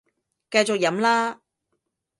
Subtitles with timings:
[0.49, 1.41] 繼續飲啦